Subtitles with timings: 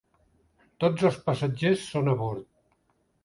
[0.83, 2.47] Tots els passatgers són a bord.